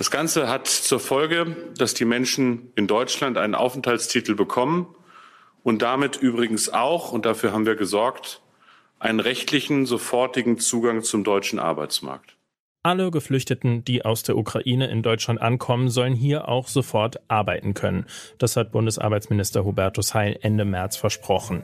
Das 0.00 0.10
Ganze 0.10 0.48
hat 0.48 0.66
zur 0.66 0.98
Folge, 0.98 1.54
dass 1.76 1.92
die 1.92 2.06
Menschen 2.06 2.72
in 2.74 2.86
Deutschland 2.86 3.36
einen 3.36 3.54
Aufenthaltstitel 3.54 4.34
bekommen 4.34 4.86
und 5.62 5.82
damit 5.82 6.16
übrigens 6.16 6.72
auch, 6.72 7.12
und 7.12 7.26
dafür 7.26 7.52
haben 7.52 7.66
wir 7.66 7.76
gesorgt, 7.76 8.40
einen 8.98 9.20
rechtlichen, 9.20 9.84
sofortigen 9.84 10.58
Zugang 10.58 11.02
zum 11.02 11.22
deutschen 11.22 11.58
Arbeitsmarkt. 11.58 12.38
Alle 12.82 13.10
Geflüchteten, 13.10 13.84
die 13.84 14.02
aus 14.02 14.22
der 14.22 14.38
Ukraine 14.38 14.90
in 14.90 15.02
Deutschland 15.02 15.42
ankommen, 15.42 15.90
sollen 15.90 16.14
hier 16.14 16.48
auch 16.48 16.68
sofort 16.68 17.20
arbeiten 17.28 17.74
können. 17.74 18.06
Das 18.38 18.56
hat 18.56 18.72
Bundesarbeitsminister 18.72 19.66
Hubertus 19.66 20.14
Heil 20.14 20.38
Ende 20.40 20.64
März 20.64 20.96
versprochen. 20.96 21.62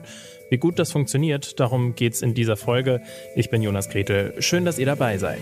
Wie 0.51 0.59
gut 0.59 0.77
das 0.77 0.91
funktioniert, 0.91 1.59
darum 1.59 1.95
geht's 1.95 2.21
in 2.21 2.35
dieser 2.35 2.55
Folge. 2.55 3.01
Ich 3.35 3.49
bin 3.49 3.63
Jonas 3.63 3.89
Gretel. 3.89 4.39
Schön, 4.43 4.63
dass 4.63 4.77
ihr 4.77 4.85
dabei 4.85 5.17
seid. 5.17 5.41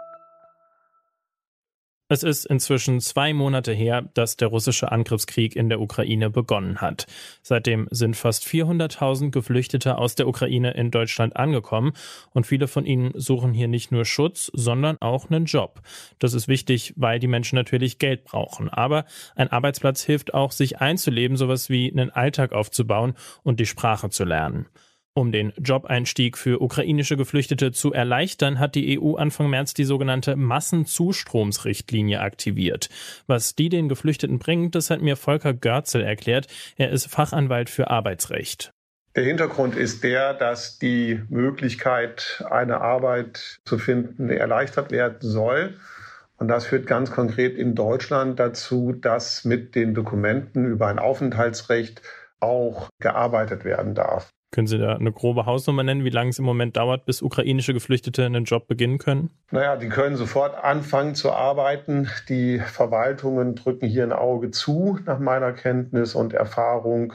Es 2.11 2.23
ist 2.23 2.45
inzwischen 2.45 2.99
zwei 2.99 3.33
Monate 3.33 3.71
her, 3.71 4.01
dass 4.15 4.35
der 4.35 4.49
russische 4.49 4.91
Angriffskrieg 4.91 5.55
in 5.55 5.69
der 5.69 5.79
Ukraine 5.79 6.29
begonnen 6.29 6.81
hat. 6.81 7.05
Seitdem 7.41 7.87
sind 7.89 8.17
fast 8.17 8.43
400.000 8.43 9.31
Geflüchtete 9.31 9.97
aus 9.97 10.15
der 10.15 10.27
Ukraine 10.27 10.71
in 10.71 10.91
Deutschland 10.91 11.37
angekommen 11.37 11.93
und 12.31 12.45
viele 12.45 12.67
von 12.67 12.85
ihnen 12.85 13.13
suchen 13.15 13.53
hier 13.53 13.69
nicht 13.69 13.93
nur 13.93 14.03
Schutz, 14.03 14.51
sondern 14.53 14.97
auch 14.99 15.29
einen 15.29 15.45
Job. 15.45 15.79
Das 16.19 16.33
ist 16.33 16.49
wichtig, 16.49 16.93
weil 16.97 17.19
die 17.19 17.27
Menschen 17.27 17.55
natürlich 17.55 17.97
Geld 17.97 18.25
brauchen. 18.25 18.67
Aber 18.67 19.05
ein 19.37 19.49
Arbeitsplatz 19.49 20.03
hilft 20.03 20.33
auch, 20.33 20.51
sich 20.51 20.81
einzuleben, 20.81 21.37
sowas 21.37 21.69
wie 21.69 21.89
einen 21.89 22.09
Alltag 22.09 22.51
aufzubauen 22.51 23.13
und 23.43 23.61
die 23.61 23.65
Sprache 23.65 24.09
zu 24.09 24.25
lernen. 24.25 24.65
Um 25.13 25.33
den 25.33 25.51
Jobeinstieg 25.57 26.37
für 26.37 26.61
ukrainische 26.61 27.17
Geflüchtete 27.17 27.73
zu 27.73 27.91
erleichtern, 27.91 28.59
hat 28.59 28.75
die 28.75 28.97
EU 28.97 29.15
Anfang 29.15 29.49
März 29.49 29.73
die 29.73 29.83
sogenannte 29.83 30.37
Massenzustromsrichtlinie 30.37 32.21
aktiviert. 32.21 32.87
Was 33.27 33.53
die 33.53 33.67
den 33.67 33.89
Geflüchteten 33.89 34.39
bringt, 34.39 34.73
das 34.73 34.89
hat 34.89 35.01
mir 35.01 35.17
Volker 35.17 35.53
Görzel 35.53 36.01
erklärt. 36.01 36.47
Er 36.77 36.91
ist 36.91 37.07
Fachanwalt 37.07 37.69
für 37.69 37.89
Arbeitsrecht. 37.89 38.71
Der 39.17 39.25
Hintergrund 39.25 39.75
ist 39.75 40.05
der, 40.05 40.33
dass 40.33 40.79
die 40.79 41.21
Möglichkeit, 41.27 42.45
eine 42.49 42.79
Arbeit 42.79 43.59
zu 43.65 43.77
finden, 43.77 44.29
erleichtert 44.29 44.91
werden 44.91 45.17
soll. 45.19 45.77
Und 46.37 46.47
das 46.47 46.65
führt 46.65 46.87
ganz 46.87 47.11
konkret 47.11 47.57
in 47.57 47.75
Deutschland 47.75 48.39
dazu, 48.39 48.93
dass 48.93 49.43
mit 49.43 49.75
den 49.75 49.93
Dokumenten 49.93 50.65
über 50.65 50.87
ein 50.87 50.99
Aufenthaltsrecht 50.99 52.01
auch 52.39 52.89
gearbeitet 52.99 53.65
werden 53.65 53.93
darf. 53.93 54.31
Können 54.51 54.67
Sie 54.67 54.77
da 54.77 54.95
eine 54.95 55.13
grobe 55.13 55.45
Hausnummer 55.45 55.83
nennen, 55.83 56.03
wie 56.03 56.09
lange 56.09 56.29
es 56.29 56.39
im 56.39 56.43
Moment 56.43 56.75
dauert, 56.75 57.05
bis 57.05 57.21
ukrainische 57.21 57.73
Geflüchtete 57.73 58.25
einen 58.25 58.43
Job 58.43 58.67
beginnen 58.67 58.97
können? 58.97 59.29
Naja, 59.49 59.77
die 59.77 59.87
können 59.87 60.17
sofort 60.17 60.61
anfangen 60.61 61.15
zu 61.15 61.31
arbeiten. 61.31 62.09
Die 62.27 62.59
Verwaltungen 62.59 63.55
drücken 63.55 63.87
hier 63.87 64.03
ein 64.03 64.11
Auge 64.11 64.51
zu, 64.51 64.99
nach 65.05 65.19
meiner 65.19 65.53
Kenntnis 65.53 66.15
und 66.15 66.33
Erfahrung. 66.33 67.13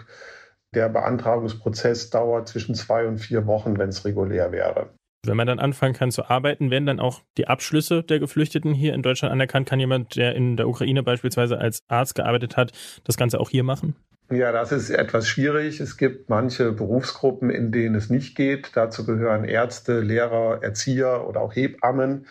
Der 0.74 0.88
Beantragungsprozess 0.88 2.08
dauert 2.08 2.48
zwischen 2.48 2.74
zwei 2.74 3.06
und 3.06 3.18
vier 3.18 3.46
Wochen, 3.46 3.78
wenn 3.78 3.90
es 3.90 4.06
regulär 4.06 4.50
wäre. 4.50 4.88
Wenn 5.26 5.36
man 5.36 5.46
dann 5.46 5.58
anfangen 5.58 5.94
kann 5.94 6.10
zu 6.10 6.28
arbeiten, 6.28 6.70
werden 6.70 6.86
dann 6.86 7.00
auch 7.00 7.22
die 7.36 7.48
Abschlüsse 7.48 8.02
der 8.02 8.18
Geflüchteten 8.18 8.72
hier 8.72 8.94
in 8.94 9.02
Deutschland 9.02 9.32
anerkannt? 9.32 9.68
Kann 9.68 9.80
jemand, 9.80 10.16
der 10.16 10.34
in 10.34 10.56
der 10.56 10.68
Ukraine 10.68 11.02
beispielsweise 11.02 11.58
als 11.58 11.80
Arzt 11.88 12.14
gearbeitet 12.14 12.56
hat, 12.56 12.72
das 13.04 13.16
Ganze 13.16 13.40
auch 13.40 13.50
hier 13.50 13.64
machen? 13.64 13.96
Ja, 14.30 14.50
das 14.50 14.72
ist 14.72 14.90
etwas 14.90 15.28
schwierig. 15.28 15.78
Es 15.78 15.96
gibt 15.96 16.28
manche 16.28 16.72
Berufsgruppen, 16.72 17.48
in 17.48 17.70
denen 17.70 17.94
es 17.94 18.10
nicht 18.10 18.36
geht. 18.36 18.70
Dazu 18.74 19.06
gehören 19.06 19.44
Ärzte, 19.44 20.00
Lehrer, 20.00 20.62
Erzieher 20.62 21.28
oder 21.28 21.40
auch 21.40 21.54
Hebammen. 21.54 22.26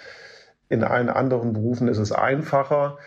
In 0.67 0.83
allen 0.83 1.09
anderen 1.09 1.53
Berufen 1.53 1.87
ist 1.87 1.99
es 1.99 2.11
einfacher. 2.11 2.97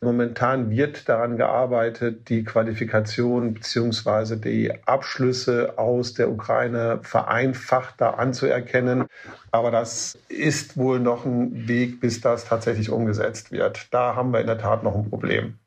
Momentan 0.00 0.70
wird 0.70 1.08
daran 1.08 1.36
gearbeitet, 1.36 2.28
die 2.28 2.44
Qualifikation 2.44 3.54
bzw. 3.54 4.36
die 4.36 4.72
Abschlüsse 4.86 5.76
aus 5.76 6.14
der 6.14 6.30
Ukraine 6.30 7.00
vereinfachter 7.02 8.18
anzuerkennen. 8.18 9.06
Aber 9.50 9.72
das 9.72 10.16
ist 10.28 10.76
wohl 10.76 11.00
noch 11.00 11.24
ein 11.24 11.66
Weg, 11.66 12.00
bis 12.00 12.20
das 12.20 12.44
tatsächlich 12.44 12.90
umgesetzt 12.90 13.50
wird. 13.50 13.88
Da 13.92 14.14
haben 14.14 14.32
wir 14.32 14.40
in 14.40 14.46
der 14.46 14.58
Tat 14.58 14.84
noch 14.84 14.94
ein 14.94 15.10
Problem. 15.10 15.58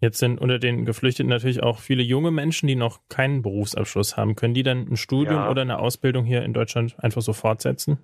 Jetzt 0.00 0.18
sind 0.18 0.40
unter 0.40 0.58
den 0.58 0.84
Geflüchteten 0.84 1.30
natürlich 1.30 1.62
auch 1.62 1.78
viele 1.78 2.02
junge 2.02 2.30
Menschen, 2.30 2.66
die 2.66 2.74
noch 2.74 3.00
keinen 3.08 3.40
Berufsabschluss 3.40 4.16
haben. 4.16 4.34
Können 4.34 4.52
die 4.52 4.62
dann 4.62 4.88
ein 4.90 4.96
Studium 4.96 5.36
ja. 5.36 5.50
oder 5.50 5.62
eine 5.62 5.78
Ausbildung 5.78 6.24
hier 6.24 6.42
in 6.42 6.52
Deutschland 6.52 6.96
einfach 6.98 7.22
so 7.22 7.32
fortsetzen? 7.32 7.98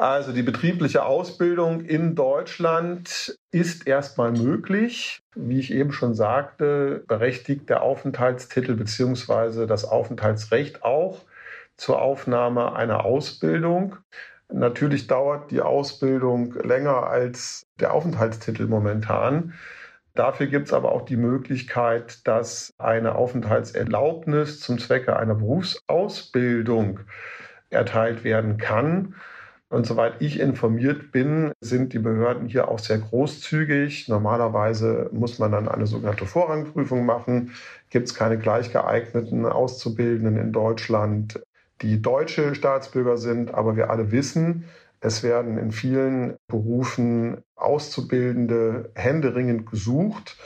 Also 0.00 0.32
die 0.32 0.42
betriebliche 0.42 1.04
Ausbildung 1.04 1.82
in 1.82 2.14
Deutschland 2.14 3.38
ist 3.50 3.86
erstmal 3.86 4.32
möglich. 4.32 5.20
Wie 5.34 5.60
ich 5.60 5.74
eben 5.74 5.92
schon 5.92 6.14
sagte, 6.14 7.04
berechtigt 7.06 7.68
der 7.68 7.82
Aufenthaltstitel 7.82 8.76
bzw. 8.76 9.66
das 9.66 9.84
Aufenthaltsrecht 9.84 10.84
auch 10.84 11.26
zur 11.76 12.00
Aufnahme 12.00 12.74
einer 12.74 13.04
Ausbildung. 13.04 13.96
Natürlich 14.50 15.06
dauert 15.06 15.50
die 15.50 15.60
Ausbildung 15.60 16.54
länger 16.54 17.08
als 17.08 17.66
der 17.78 17.92
Aufenthaltstitel 17.92 18.68
momentan. 18.68 19.52
Dafür 20.14 20.46
gibt 20.46 20.68
es 20.68 20.72
aber 20.72 20.92
auch 20.92 21.04
die 21.04 21.18
Möglichkeit, 21.18 22.26
dass 22.26 22.72
eine 22.78 23.16
Aufenthaltserlaubnis 23.16 24.60
zum 24.60 24.78
Zwecke 24.78 25.18
einer 25.18 25.34
Berufsausbildung 25.34 27.00
erteilt 27.68 28.24
werden 28.24 28.56
kann. 28.56 29.14
Und 29.72 29.86
soweit 29.86 30.20
ich 30.20 30.40
informiert 30.40 31.12
bin, 31.12 31.52
sind 31.60 31.92
die 31.92 32.00
Behörden 32.00 32.48
hier 32.48 32.68
auch 32.68 32.80
sehr 32.80 32.98
großzügig. 32.98 34.08
Normalerweise 34.08 35.08
muss 35.12 35.38
man 35.38 35.52
dann 35.52 35.68
eine 35.68 35.86
sogenannte 35.86 36.26
Vorrangprüfung 36.26 37.06
machen. 37.06 37.52
Gibt 37.88 38.08
es 38.08 38.14
keine 38.16 38.36
gleich 38.36 38.72
geeigneten 38.72 39.46
Auszubildenden 39.46 40.36
in 40.38 40.52
Deutschland, 40.52 41.40
die 41.82 42.02
deutsche 42.02 42.56
Staatsbürger 42.56 43.16
sind. 43.16 43.54
Aber 43.54 43.76
wir 43.76 43.90
alle 43.90 44.10
wissen, 44.10 44.64
es 44.98 45.22
werden 45.22 45.56
in 45.56 45.70
vielen 45.70 46.34
Berufen 46.48 47.38
Auszubildende 47.54 48.90
händeringend 48.96 49.70
gesucht. 49.70 50.36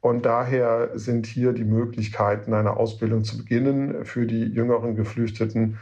Und 0.00 0.26
daher 0.26 0.90
sind 0.98 1.26
hier 1.26 1.52
die 1.52 1.64
Möglichkeiten, 1.64 2.52
eine 2.52 2.76
Ausbildung 2.76 3.22
zu 3.22 3.38
beginnen, 3.38 4.04
für 4.04 4.26
die 4.26 4.42
jüngeren 4.42 4.96
Geflüchteten 4.96 5.78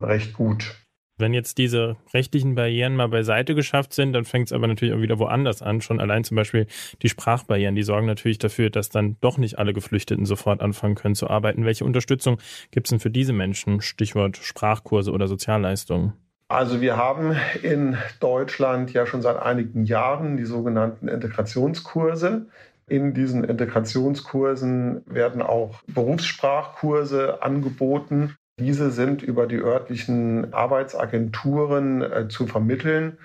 recht 0.00 0.34
gut. 0.34 0.83
Wenn 1.16 1.32
jetzt 1.32 1.58
diese 1.58 1.96
rechtlichen 2.12 2.56
Barrieren 2.56 2.96
mal 2.96 3.08
beiseite 3.08 3.54
geschafft 3.54 3.92
sind, 3.92 4.12
dann 4.12 4.24
fängt 4.24 4.48
es 4.48 4.52
aber 4.52 4.66
natürlich 4.66 4.94
auch 4.94 5.00
wieder 5.00 5.20
woanders 5.20 5.62
an. 5.62 5.80
Schon 5.80 6.00
allein 6.00 6.24
zum 6.24 6.36
Beispiel 6.36 6.66
die 7.02 7.08
Sprachbarrieren, 7.08 7.76
die 7.76 7.84
sorgen 7.84 8.06
natürlich 8.06 8.38
dafür, 8.38 8.68
dass 8.68 8.88
dann 8.88 9.16
doch 9.20 9.38
nicht 9.38 9.58
alle 9.58 9.72
Geflüchteten 9.72 10.26
sofort 10.26 10.60
anfangen 10.60 10.96
können 10.96 11.14
zu 11.14 11.30
arbeiten. 11.30 11.64
Welche 11.64 11.84
Unterstützung 11.84 12.38
gibt 12.72 12.88
es 12.88 12.90
denn 12.90 12.98
für 12.98 13.10
diese 13.10 13.32
Menschen? 13.32 13.80
Stichwort 13.80 14.38
Sprachkurse 14.38 15.12
oder 15.12 15.28
Sozialleistungen. 15.28 16.14
Also 16.48 16.80
wir 16.80 16.96
haben 16.96 17.36
in 17.62 17.96
Deutschland 18.18 18.92
ja 18.92 19.06
schon 19.06 19.22
seit 19.22 19.40
einigen 19.40 19.84
Jahren 19.84 20.36
die 20.36 20.44
sogenannten 20.44 21.06
Integrationskurse. 21.06 22.46
In 22.86 23.14
diesen 23.14 23.44
Integrationskursen 23.44 25.02
werden 25.06 25.42
auch 25.42 25.82
Berufssprachkurse 25.86 27.42
angeboten. 27.42 28.36
Diese 28.60 28.92
sind 28.92 29.22
über 29.22 29.46
die 29.46 29.58
örtlichen 29.58 30.54
Arbeitsagenturen 30.54 32.02
äh, 32.02 32.28
zu 32.28 32.46
vermitteln. 32.46 33.18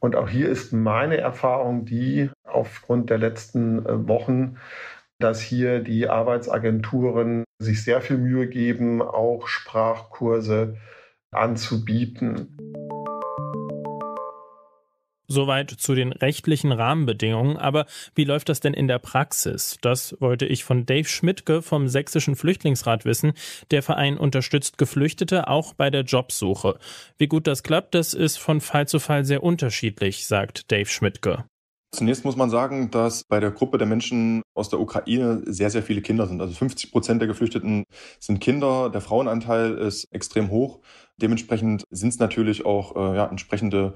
Und 0.00 0.16
auch 0.16 0.28
hier 0.28 0.48
ist 0.48 0.72
meine 0.72 1.18
Erfahrung 1.18 1.84
die, 1.84 2.30
aufgrund 2.42 3.08
der 3.08 3.18
letzten 3.18 3.86
äh, 3.86 4.08
Wochen, 4.08 4.56
dass 5.20 5.40
hier 5.40 5.80
die 5.80 6.08
Arbeitsagenturen 6.08 7.44
sich 7.60 7.84
sehr 7.84 8.00
viel 8.00 8.18
Mühe 8.18 8.48
geben, 8.48 9.00
auch 9.00 9.46
Sprachkurse 9.46 10.76
anzubieten. 11.30 12.56
Soweit 15.32 15.70
zu 15.70 15.94
den 15.94 16.12
rechtlichen 16.12 16.72
Rahmenbedingungen. 16.72 17.56
Aber 17.56 17.86
wie 18.14 18.24
läuft 18.24 18.50
das 18.50 18.60
denn 18.60 18.74
in 18.74 18.86
der 18.86 18.98
Praxis? 18.98 19.78
Das 19.80 20.14
wollte 20.20 20.44
ich 20.44 20.62
von 20.62 20.84
Dave 20.84 21.08
Schmidtke 21.08 21.62
vom 21.62 21.88
Sächsischen 21.88 22.36
Flüchtlingsrat 22.36 23.06
wissen. 23.06 23.32
Der 23.70 23.82
Verein 23.82 24.18
unterstützt 24.18 24.76
Geflüchtete 24.76 25.48
auch 25.48 25.72
bei 25.72 25.88
der 25.88 26.02
Jobsuche. 26.02 26.78
Wie 27.16 27.28
gut 27.28 27.46
das 27.46 27.62
klappt, 27.62 27.94
das 27.94 28.12
ist 28.12 28.36
von 28.36 28.60
Fall 28.60 28.86
zu 28.86 28.98
Fall 28.98 29.24
sehr 29.24 29.42
unterschiedlich, 29.42 30.26
sagt 30.26 30.70
Dave 30.70 30.90
Schmidtke. 30.90 31.44
Zunächst 31.94 32.24
muss 32.24 32.36
man 32.36 32.48
sagen, 32.48 32.90
dass 32.90 33.24
bei 33.24 33.38
der 33.38 33.50
Gruppe 33.50 33.76
der 33.76 33.86
Menschen 33.86 34.40
aus 34.54 34.70
der 34.70 34.80
Ukraine 34.80 35.42
sehr, 35.44 35.68
sehr 35.68 35.82
viele 35.82 36.00
Kinder 36.00 36.26
sind. 36.26 36.40
Also 36.40 36.54
50 36.54 36.90
Prozent 36.90 37.20
der 37.20 37.28
Geflüchteten 37.28 37.84
sind 38.18 38.40
Kinder. 38.40 38.88
Der 38.88 39.02
Frauenanteil 39.02 39.74
ist 39.74 40.06
extrem 40.10 40.50
hoch. 40.50 40.80
Dementsprechend 41.18 41.84
sind 41.90 42.08
es 42.08 42.18
natürlich 42.18 42.64
auch 42.64 42.96
äh, 42.96 43.16
ja, 43.16 43.26
entsprechende 43.26 43.92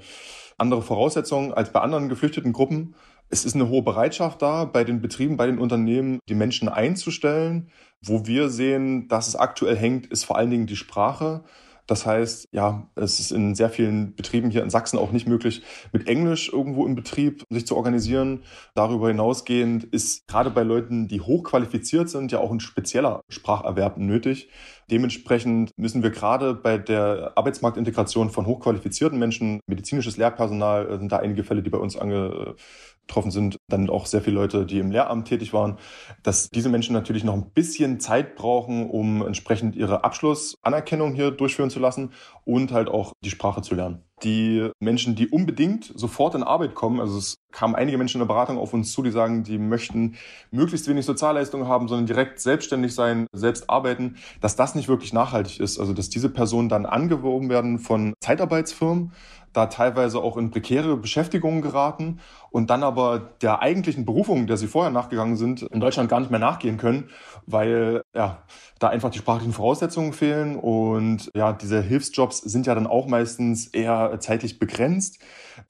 andere 0.59 0.83
Voraussetzungen 0.83 1.55
als 1.55 1.73
bei 1.73 1.81
anderen 1.81 2.11
geflüchteten 2.11 2.53
Gruppen. 2.53 2.95
Es 3.31 3.47
ist 3.47 3.55
eine 3.55 3.71
hohe 3.71 3.83
Bereitschaft 3.83 4.43
da, 4.43 4.67
bei 4.67 4.85
den 4.85 5.01
Betrieben, 5.01 5.39
bei 5.39 5.47
den 5.47 5.59
Unternehmen 5.59 6.19
die 6.29 6.35
Menschen 6.35 6.69
einzustellen. 6.69 7.71
Wo 8.03 8.27
wir 8.27 8.51
sehen, 8.51 9.09
dass 9.09 9.27
es 9.27 9.37
aktuell 9.37 9.77
hängt, 9.77 10.07
ist 10.07 10.25
vor 10.25 10.37
allen 10.37 10.51
Dingen 10.51 10.67
die 10.67 10.77
Sprache. 10.77 11.45
Das 11.87 12.07
heißt, 12.07 12.49
ja, 12.53 12.89
es 12.95 13.21
ist 13.21 13.31
in 13.31 13.55
sehr 13.55 13.71
vielen 13.71 14.15
Betrieben 14.15 14.51
hier 14.51 14.63
in 14.63 14.71
Sachsen 14.71 14.99
auch 14.99 15.13
nicht 15.13 15.29
möglich, 15.29 15.63
mit 15.93 16.09
Englisch 16.09 16.53
irgendwo 16.53 16.87
im 16.87 16.95
Betrieb 16.95 17.45
sich 17.51 17.67
zu 17.67 17.77
organisieren. 17.77 18.43
Darüber 18.75 19.09
hinausgehend 19.09 19.85
ist 19.85 20.27
gerade 20.27 20.51
bei 20.51 20.63
Leuten, 20.63 21.09
die 21.09 21.21
hochqualifiziert 21.21 22.09
sind, 22.09 22.33
ja 22.33 22.39
auch 22.39 22.51
ein 22.51 22.61
spezieller 22.61 23.21
Spracherwerb 23.29 23.99
nötig. 23.99 24.49
Dementsprechend 24.91 25.73
müssen 25.77 26.03
wir 26.05 26.11
gerade 26.11 26.55
bei 26.55 26.79
der 26.79 27.33
Arbeitsmarktintegration 27.35 28.31
von 28.31 28.47
hochqualifizierten 28.47 29.19
Menschen, 29.19 29.61
medizinisches 29.67 30.17
Lehrpersonal, 30.17 30.89
äh, 30.89 30.99
sind 30.99 31.11
da 31.11 31.17
einige 31.17 31.43
Fälle, 31.43 31.63
die 31.63 31.71
bei 31.71 31.79
uns 31.79 31.97
angetroffen 31.97 33.33
sind, 33.33 33.57
dann 33.69 33.91
auch 33.91 34.07
sehr 34.07 34.23
viele 34.23 34.37
Leute, 34.37 34.65
die 34.65 34.79
im 34.79 34.93
Lehramt 34.93 35.27
tätig 35.27 35.53
waren, 35.53 35.79
dass 36.23 36.51
diese 36.51 36.69
Menschen 36.69 36.93
natürlich 36.93 37.25
noch 37.25 37.35
ein 37.35 37.51
bisschen 37.51 37.99
Zeit 37.99 38.37
brauchen, 38.37 38.89
um 38.89 39.27
entsprechend 39.27 39.75
ihre 39.75 40.05
Abschlussanerkennung 40.05 41.15
hier 41.15 41.33
durchführen 41.33 41.71
zu 41.71 41.76
lassen 41.81 42.13
und 42.45 42.73
halt 42.73 42.89
auch 42.89 43.13
die 43.25 43.31
Sprache 43.31 43.63
zu 43.63 43.75
lernen 43.75 44.03
die 44.23 44.71
Menschen, 44.81 45.15
die 45.15 45.29
unbedingt 45.29 45.93
sofort 45.95 46.35
in 46.35 46.43
Arbeit 46.43 46.75
kommen, 46.75 47.01
also 47.01 47.19
es 47.19 47.37
kamen 47.53 47.75
einige 47.75 47.99
Menschen 47.99 48.21
in 48.21 48.27
der 48.27 48.33
Beratung 48.33 48.59
auf 48.59 48.73
uns 48.73 48.93
zu, 48.93 49.03
die 49.03 49.11
sagen, 49.11 49.43
die 49.43 49.59
möchten 49.59 50.17
möglichst 50.51 50.89
wenig 50.89 51.05
Sozialleistungen 51.05 51.69
haben, 51.69 51.89
sondern 51.89 52.07
direkt 52.07 52.41
selbstständig 52.41 52.95
sein, 52.95 53.27
selbst 53.33 53.69
arbeiten, 53.69 54.17
dass 54.41 54.57
das 54.57 54.75
nicht 54.75 54.89
wirklich 54.89 55.13
nachhaltig 55.13 55.61
ist. 55.61 55.79
Also 55.79 55.93
dass 55.93 56.09
diese 56.09 56.31
Personen 56.31 56.69
dann 56.69 56.87
angeworben 56.87 57.51
werden 57.51 57.79
von 57.79 58.15
Zeitarbeitsfirmen, 58.21 59.13
da 59.57 59.67
teilweise 59.67 60.19
auch 60.19 60.37
in 60.37 60.51
prekäre 60.51 60.99
Beschäftigungen 60.99 61.63
geraten 61.63 62.21
und 62.51 62.69
dann 62.69 62.83
aber 62.83 63.19
der 63.41 63.63
eigentlichen 63.63 64.05
Berufung, 64.05 64.47
der 64.47 64.59
sie 64.59 64.67
vorher 64.67 64.93
nachgegangen 64.93 65.37
sind, 65.37 65.63
in 65.63 65.81
Deutschland 65.81 66.11
gar 66.11 66.21
nicht 66.21 66.31
mehr 66.31 66.41
nachgehen 66.41 66.77
können, 66.77 67.09
weil 67.47 68.03
ja, 68.15 68.43
da 68.79 68.89
einfach 68.89 69.11
die 69.11 69.19
sprachlichen 69.19 69.55
Voraussetzungen 69.55 70.13
fehlen 70.13 70.57
und 70.57 71.31
ja, 71.35 71.55
diese 71.55 71.81
Hilfsjobs 71.81 72.39
sind 72.39 72.67
ja 72.67 72.75
dann 72.75 72.87
auch 72.87 73.07
meistens 73.07 73.69
eher 73.69 74.06
zeitlich 74.19 74.59
begrenzt. 74.59 75.19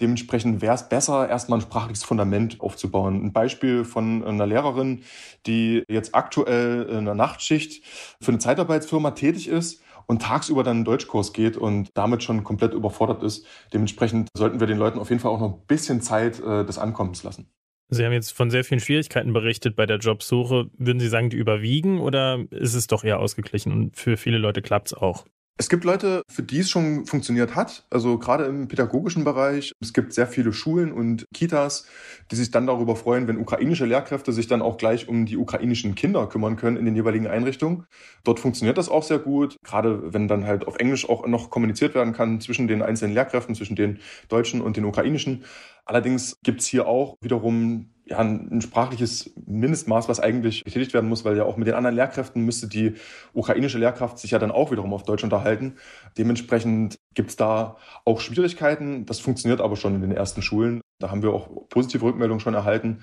Dementsprechend 0.00 0.62
wäre 0.62 0.74
es 0.74 0.88
besser, 0.88 1.28
erstmal 1.28 1.58
ein 1.58 1.62
sprachliches 1.62 2.04
Fundament 2.04 2.60
aufzubauen. 2.60 3.24
Ein 3.24 3.32
Beispiel 3.32 3.84
von 3.84 4.24
einer 4.24 4.46
Lehrerin, 4.46 5.02
die 5.46 5.84
jetzt 5.88 6.14
aktuell 6.14 6.84
in 6.84 6.98
einer 6.98 7.14
Nachtschicht 7.14 7.84
für 8.20 8.30
eine 8.30 8.38
Zeitarbeitsfirma 8.38 9.12
tätig 9.12 9.48
ist 9.48 9.82
und 10.06 10.22
tagsüber 10.22 10.62
dann 10.62 10.78
einen 10.78 10.84
Deutschkurs 10.84 11.32
geht 11.32 11.56
und 11.56 11.90
damit 11.94 12.22
schon 12.22 12.44
komplett 12.44 12.72
überfordert 12.72 13.22
ist. 13.22 13.46
Dementsprechend 13.72 14.28
sollten 14.36 14.60
wir 14.60 14.66
den 14.66 14.78
Leuten 14.78 14.98
auf 14.98 15.10
jeden 15.10 15.20
Fall 15.20 15.32
auch 15.32 15.40
noch 15.40 15.54
ein 15.54 15.66
bisschen 15.66 16.00
Zeit 16.00 16.40
äh, 16.40 16.64
des 16.64 16.78
Ankommens 16.78 17.22
lassen. 17.22 17.50
Sie 17.88 18.04
haben 18.04 18.12
jetzt 18.12 18.32
von 18.32 18.50
sehr 18.50 18.64
vielen 18.64 18.80
Schwierigkeiten 18.80 19.32
berichtet 19.32 19.76
bei 19.76 19.86
der 19.86 19.98
Jobsuche. 19.98 20.70
Würden 20.76 20.98
Sie 20.98 21.08
sagen, 21.08 21.30
die 21.30 21.36
überwiegen 21.36 22.00
oder 22.00 22.44
ist 22.50 22.74
es 22.74 22.88
doch 22.88 23.04
eher 23.04 23.20
ausgeglichen 23.20 23.72
und 23.72 23.96
für 23.96 24.16
viele 24.16 24.38
Leute 24.38 24.60
klappt 24.60 24.88
es 24.88 24.94
auch? 24.94 25.24
Es 25.58 25.70
gibt 25.70 25.84
Leute, 25.84 26.20
für 26.30 26.42
die 26.42 26.58
es 26.58 26.68
schon 26.68 27.06
funktioniert 27.06 27.54
hat, 27.54 27.86
also 27.88 28.18
gerade 28.18 28.44
im 28.44 28.68
pädagogischen 28.68 29.24
Bereich. 29.24 29.72
Es 29.80 29.94
gibt 29.94 30.12
sehr 30.12 30.26
viele 30.26 30.52
Schulen 30.52 30.92
und 30.92 31.24
Kitas, 31.32 31.86
die 32.30 32.36
sich 32.36 32.50
dann 32.50 32.66
darüber 32.66 32.94
freuen, 32.94 33.26
wenn 33.26 33.38
ukrainische 33.38 33.86
Lehrkräfte 33.86 34.34
sich 34.34 34.48
dann 34.48 34.60
auch 34.60 34.76
gleich 34.76 35.08
um 35.08 35.24
die 35.24 35.38
ukrainischen 35.38 35.94
Kinder 35.94 36.26
kümmern 36.26 36.56
können 36.56 36.76
in 36.76 36.84
den 36.84 36.94
jeweiligen 36.94 37.26
Einrichtungen. 37.26 37.86
Dort 38.22 38.38
funktioniert 38.38 38.76
das 38.76 38.90
auch 38.90 39.02
sehr 39.02 39.18
gut, 39.18 39.56
gerade 39.64 40.12
wenn 40.12 40.28
dann 40.28 40.44
halt 40.44 40.66
auf 40.66 40.76
Englisch 40.76 41.08
auch 41.08 41.26
noch 41.26 41.48
kommuniziert 41.48 41.94
werden 41.94 42.12
kann 42.12 42.38
zwischen 42.42 42.68
den 42.68 42.82
einzelnen 42.82 43.14
Lehrkräften, 43.14 43.54
zwischen 43.54 43.76
den 43.76 44.00
deutschen 44.28 44.60
und 44.60 44.76
den 44.76 44.84
ukrainischen. 44.84 45.44
Allerdings 45.86 46.36
gibt 46.42 46.60
es 46.60 46.66
hier 46.66 46.86
auch 46.86 47.16
wiederum 47.22 47.95
ja, 48.08 48.18
ein 48.18 48.60
sprachliches 48.60 49.32
Mindestmaß, 49.46 50.08
was 50.08 50.20
eigentlich 50.20 50.62
betätigt 50.62 50.94
werden 50.94 51.08
muss, 51.08 51.24
weil 51.24 51.36
ja 51.36 51.44
auch 51.44 51.56
mit 51.56 51.66
den 51.66 51.74
anderen 51.74 51.96
Lehrkräften 51.96 52.44
müsste 52.44 52.68
die 52.68 52.94
ukrainische 53.34 53.78
Lehrkraft 53.78 54.18
sich 54.18 54.30
ja 54.30 54.38
dann 54.38 54.52
auch 54.52 54.70
wiederum 54.70 54.94
auf 54.94 55.02
Deutsch 55.02 55.24
unterhalten. 55.24 55.76
Dementsprechend 56.16 56.98
gibt 57.14 57.30
es 57.30 57.36
da 57.36 57.78
auch 58.04 58.20
Schwierigkeiten. 58.20 59.06
Das 59.06 59.18
funktioniert 59.18 59.60
aber 59.60 59.74
schon 59.74 59.96
in 59.96 60.02
den 60.02 60.12
ersten 60.12 60.40
Schulen. 60.40 60.80
Da 61.00 61.10
haben 61.10 61.22
wir 61.22 61.32
auch 61.32 61.68
positive 61.68 62.04
Rückmeldungen 62.04 62.40
schon 62.40 62.54
erhalten. 62.54 63.02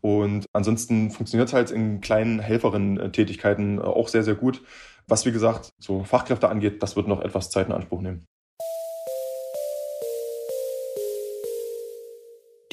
Und 0.00 0.46
ansonsten 0.52 1.10
funktioniert 1.10 1.48
es 1.48 1.54
halt 1.54 1.70
in 1.72 2.00
kleinen 2.00 2.38
Helferinnen-Tätigkeiten 2.38 3.80
auch 3.80 4.06
sehr, 4.06 4.22
sehr 4.22 4.34
gut. 4.36 4.62
Was, 5.08 5.26
wie 5.26 5.32
gesagt, 5.32 5.70
so 5.80 6.04
Fachkräfte 6.04 6.48
angeht, 6.48 6.82
das 6.82 6.94
wird 6.94 7.08
noch 7.08 7.22
etwas 7.22 7.50
Zeit 7.50 7.66
in 7.66 7.72
Anspruch 7.72 8.00
nehmen. 8.02 8.24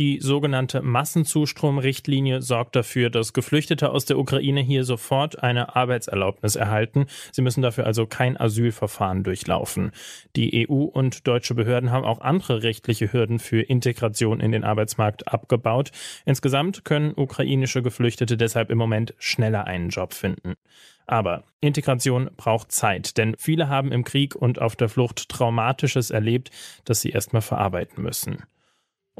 Die 0.01 0.19
sogenannte 0.19 0.81
Massenzustromrichtlinie 0.81 2.41
sorgt 2.41 2.75
dafür, 2.75 3.11
dass 3.11 3.33
Geflüchtete 3.33 3.91
aus 3.91 4.05
der 4.05 4.17
Ukraine 4.17 4.59
hier 4.59 4.83
sofort 4.83 5.43
eine 5.43 5.75
Arbeitserlaubnis 5.75 6.55
erhalten. 6.55 7.05
Sie 7.31 7.43
müssen 7.43 7.61
dafür 7.61 7.85
also 7.85 8.07
kein 8.07 8.35
Asylverfahren 8.35 9.21
durchlaufen. 9.21 9.91
Die 10.35 10.67
EU 10.67 10.85
und 10.85 11.27
deutsche 11.27 11.53
Behörden 11.53 11.91
haben 11.91 12.03
auch 12.03 12.19
andere 12.19 12.63
rechtliche 12.63 13.13
Hürden 13.13 13.37
für 13.37 13.61
Integration 13.61 14.39
in 14.39 14.51
den 14.51 14.63
Arbeitsmarkt 14.63 15.27
abgebaut. 15.27 15.91
Insgesamt 16.25 16.83
können 16.83 17.13
ukrainische 17.15 17.83
Geflüchtete 17.83 18.37
deshalb 18.37 18.71
im 18.71 18.79
Moment 18.79 19.13
schneller 19.19 19.67
einen 19.67 19.89
Job 19.89 20.15
finden. 20.15 20.55
Aber 21.05 21.43
Integration 21.59 22.31
braucht 22.37 22.71
Zeit, 22.71 23.19
denn 23.19 23.35
viele 23.37 23.69
haben 23.69 23.91
im 23.91 24.03
Krieg 24.03 24.35
und 24.35 24.59
auf 24.59 24.75
der 24.75 24.89
Flucht 24.89 25.29
Traumatisches 25.29 26.09
erlebt, 26.09 26.49
das 26.85 27.01
sie 27.01 27.11
erstmal 27.11 27.43
verarbeiten 27.43 28.01
müssen. 28.01 28.41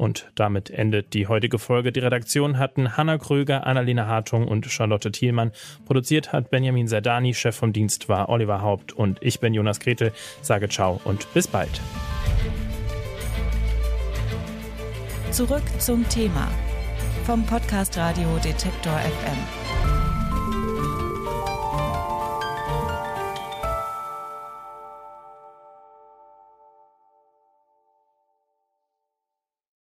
Und 0.02 0.32
damit 0.34 0.68
endet 0.68 1.14
die 1.14 1.28
heutige 1.28 1.60
Folge. 1.60 1.92
Die 1.92 2.00
Redaktion 2.00 2.58
hatten 2.58 2.96
Hanna 2.96 3.18
Kröger, 3.18 3.68
Annalena 3.68 4.08
Hartung 4.08 4.48
und 4.48 4.66
Charlotte 4.66 5.12
Thielmann. 5.12 5.52
Produziert 5.86 6.32
hat 6.32 6.50
Benjamin 6.50 6.88
Serdani, 6.88 7.34
Chef 7.34 7.54
vom 7.54 7.72
Dienst 7.72 8.08
war 8.08 8.28
Oliver 8.28 8.62
Haupt 8.62 8.92
und 8.92 9.18
ich 9.20 9.38
bin 9.38 9.54
Jonas 9.54 9.78
Gretel. 9.78 10.10
Sage 10.40 10.68
ciao 10.68 11.00
und 11.04 11.32
bis 11.34 11.46
bald. 11.46 11.80
Zurück 15.30 15.62
zum 15.78 16.08
Thema 16.08 16.48
vom 17.24 17.46
Podcast 17.46 17.96
Radio 17.96 18.28
Detektor 18.42 18.98
FM. 18.98 19.61